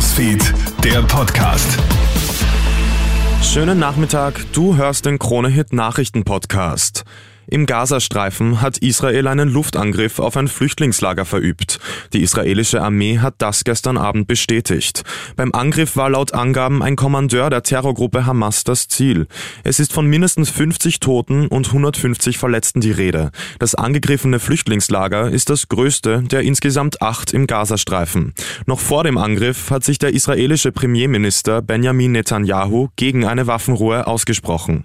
Newsfeed, 0.00 0.54
der 0.82 1.02
Podcast. 1.02 1.78
Schönen 3.42 3.78
Nachmittag, 3.78 4.40
du 4.54 4.74
hörst 4.78 5.04
den 5.04 5.18
Krone-Hit 5.18 5.74
Nachrichten 5.74 6.24
Podcast. 6.24 7.04
Im 7.50 7.66
Gazastreifen 7.66 8.60
hat 8.60 8.78
Israel 8.78 9.26
einen 9.26 9.48
Luftangriff 9.48 10.20
auf 10.20 10.36
ein 10.36 10.46
Flüchtlingslager 10.46 11.24
verübt. 11.24 11.80
Die 12.12 12.22
israelische 12.22 12.80
Armee 12.80 13.18
hat 13.18 13.34
das 13.38 13.64
gestern 13.64 13.98
Abend 13.98 14.28
bestätigt. 14.28 15.02
Beim 15.34 15.52
Angriff 15.52 15.96
war 15.96 16.10
laut 16.10 16.32
Angaben 16.32 16.80
ein 16.80 16.94
Kommandeur 16.94 17.50
der 17.50 17.64
Terrorgruppe 17.64 18.24
Hamas 18.24 18.62
das 18.62 18.86
Ziel. 18.86 19.26
Es 19.64 19.80
ist 19.80 19.92
von 19.92 20.06
mindestens 20.06 20.48
50 20.50 21.00
Toten 21.00 21.48
und 21.48 21.66
150 21.66 22.38
Verletzten 22.38 22.80
die 22.80 22.92
Rede. 22.92 23.32
Das 23.58 23.74
angegriffene 23.74 24.38
Flüchtlingslager 24.38 25.28
ist 25.28 25.50
das 25.50 25.68
größte 25.68 26.22
der 26.22 26.42
insgesamt 26.42 27.02
acht 27.02 27.34
im 27.34 27.48
Gazastreifen. 27.48 28.32
Noch 28.66 28.78
vor 28.78 29.02
dem 29.02 29.18
Angriff 29.18 29.72
hat 29.72 29.82
sich 29.82 29.98
der 29.98 30.14
israelische 30.14 30.70
Premierminister 30.70 31.62
Benjamin 31.62 32.12
Netanyahu 32.12 32.90
gegen 32.94 33.24
eine 33.24 33.48
Waffenruhe 33.48 34.06
ausgesprochen. 34.06 34.84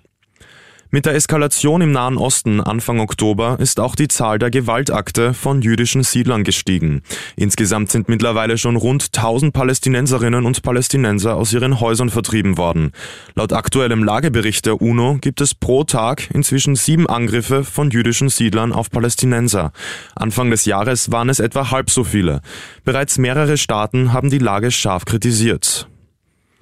Mit 0.96 1.06
der 1.06 1.16
Eskalation 1.16 1.82
im 1.82 1.92
Nahen 1.92 2.18
Osten 2.18 2.62
Anfang 2.62 3.02
Oktober 3.02 3.58
ist 3.60 3.82
auch 3.82 3.98
die 3.98 4.08
Zahl 4.08 4.40
der 4.40 4.50
Gewaltakte 4.50 5.34
von 5.34 5.62
jüdischen 5.62 6.04
Siedlern 6.04 6.46
gestiegen. 6.46 7.02
Insgesamt 7.36 7.92
sind 7.92 8.08
mittlerweile 8.08 8.58
schon 8.58 8.78
rund 8.78 9.08
1000 9.08 9.52
Palästinenserinnen 9.52 10.46
und 10.46 10.64
Palästinenser 10.64 11.36
aus 11.36 11.52
ihren 11.52 11.82
Häusern 11.82 12.10
vertrieben 12.10 12.58
worden. 12.58 12.94
Laut 13.34 13.52
aktuellem 13.52 14.06
Lagebericht 14.06 14.66
der 14.68 14.82
UNO 14.82 15.18
gibt 15.20 15.42
es 15.42 15.54
pro 15.54 15.84
Tag 15.84 16.30
inzwischen 16.34 16.78
sieben 16.78 17.10
Angriffe 17.10 17.66
von 17.66 17.92
jüdischen 17.92 18.30
Siedlern 18.30 18.72
auf 18.72 18.90
Palästinenser. 18.90 19.74
Anfang 20.16 20.50
des 20.50 20.64
Jahres 20.64 21.12
waren 21.12 21.28
es 21.28 21.42
etwa 21.42 21.72
halb 21.72 21.90
so 21.90 22.06
viele. 22.06 22.40
Bereits 22.86 23.18
mehrere 23.18 23.58
Staaten 23.58 24.14
haben 24.14 24.30
die 24.30 24.38
Lage 24.38 24.72
scharf 24.72 25.04
kritisiert. 25.04 25.90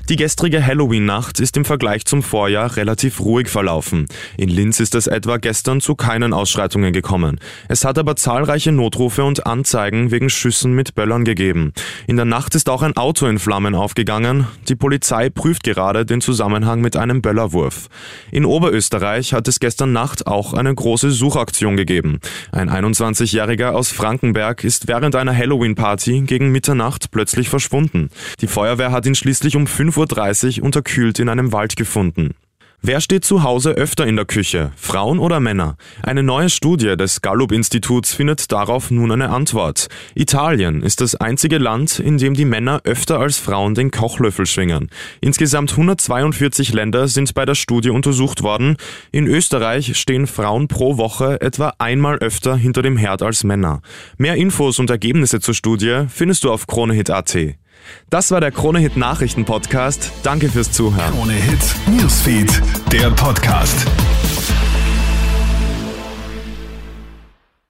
Die 0.10 0.18
gestrige 0.18 0.66
Halloween-Nacht 0.66 1.40
ist 1.40 1.56
im 1.56 1.64
Vergleich 1.64 2.04
zum 2.04 2.24
Vorjahr 2.24 2.76
relativ 2.76 3.22
ruhig 3.22 3.48
verlaufen. 3.48 4.08
In 4.36 4.50
Linz 4.50 4.82
ist 4.82 4.96
es 4.96 5.08
etwa 5.08 5.38
gestern 5.38 5.80
zu 5.80 5.96
keinen 5.96 6.34
Ausschreitungen 6.34 6.92
gekommen. 6.92 7.40
Es 7.70 7.86
hat 7.86 7.98
aber 7.98 8.18
zahlreiche 8.18 8.74
Notrufe 8.74 9.24
und 9.24 9.46
Anzeigen 9.46 10.12
wegen 10.12 10.30
Schüssen 10.30 10.74
mit 10.74 10.94
Böllern 10.94 11.24
gegeben. 11.24 11.72
In 12.06 12.18
der 12.18 12.26
Nacht 12.26 12.54
ist 12.54 12.68
auch 12.68 12.82
ein 12.82 12.98
Auto 12.98 13.28
in 13.28 13.40
Flammen 13.40 13.76
aufgegangen. 13.76 14.46
Die 14.68 14.76
Polizei 14.76 15.30
prüft 15.30 15.64
gerade 15.64 16.06
den 16.06 16.20
Zusammenhang 16.20 16.82
mit 16.82 16.98
einem 16.98 17.22
Böllerwurf. 17.22 17.88
In 18.30 18.44
Oberösterreich 18.44 19.32
hat 19.32 19.48
es 19.48 19.62
gestern 19.62 19.94
Nacht 19.94 20.28
auch 20.28 20.54
eine 20.54 20.76
große 20.76 21.12
Suchaktion 21.12 21.78
gegeben. 21.78 22.20
Ein 22.52 22.70
21-Jähriger 22.70 23.70
aus 23.70 23.94
Frankenberg 23.94 24.66
ist 24.66 24.90
während 24.90 25.16
einer 25.16 25.36
Halloween-Party 25.36 26.24
gegen 26.24 26.52
Mitternacht 26.52 27.10
plötzlich 27.12 27.48
verschwunden. 27.48 28.10
Die 28.42 28.48
Feuerwehr 28.48 28.92
hat 28.92 29.06
ihn 29.06 29.16
schließlich 29.16 29.56
um 29.56 29.66
5 29.66 29.94
5.30 30.04 30.60
Uhr 30.60 30.66
unterkühlt 30.66 31.20
in 31.20 31.30
einem 31.30 31.52
Wald 31.52 31.76
gefunden. 31.76 32.36
Wer 32.86 33.00
steht 33.00 33.24
zu 33.24 33.44
Hause 33.44 33.72
öfter 33.72 34.06
in 34.06 34.18
der 34.18 34.26
Küche, 34.26 34.74
Frauen 34.76 35.18
oder 35.18 35.40
Männer? 35.40 35.78
Eine 36.02 36.22
neue 36.22 36.50
Studie 36.50 36.98
des 36.98 37.22
Gallup-Instituts 37.22 38.14
findet 38.14 38.52
darauf 38.52 38.92
nun 38.92 39.10
eine 39.10 39.30
Antwort. 39.30 39.88
Italien 40.16 40.82
ist 40.82 41.00
das 41.00 41.16
einzige 41.16 41.60
Land, 41.60 42.00
in 42.00 42.18
dem 42.18 42.34
die 42.34 42.44
Männer 42.44 42.82
öfter 42.84 43.20
als 43.20 43.38
Frauen 43.38 43.74
den 43.74 43.90
Kochlöffel 43.90 44.46
schwingen. 44.46 44.90
Insgesamt 45.22 45.72
142 45.72 46.74
Länder 46.74 47.08
sind 47.08 47.34
bei 47.34 47.46
der 47.46 47.56
Studie 47.56 47.90
untersucht 47.90 48.44
worden. 48.44 48.76
In 49.14 49.28
Österreich 49.28 49.98
stehen 49.98 50.28
Frauen 50.28 50.68
pro 50.68 50.98
Woche 50.98 51.40
etwa 51.40 51.72
einmal 51.78 52.18
öfter 52.18 52.58
hinter 52.58 52.82
dem 52.82 52.98
Herd 52.98 53.22
als 53.22 53.46
Männer. 53.46 53.82
Mehr 54.18 54.36
Infos 54.36 54.80
und 54.80 54.90
Ergebnisse 54.90 55.40
zur 55.40 55.54
Studie 55.54 56.08
findest 56.10 56.44
du 56.44 56.52
auf 56.52 56.68
kronehit.at. 56.68 57.56
Das 58.10 58.32
war 58.32 58.42
der 58.42 58.52
Krone-Hit 58.52 58.98
Nachrichten 58.98 59.46
Podcast. 59.46 60.12
Danke 60.24 60.50
fürs 60.50 60.72
Zuhören. 60.72 61.12
Krone 61.12 61.34
Hit 61.34 61.60
Newsfeed, 61.88 62.62
der 62.92 63.10
Podcast. 63.12 63.88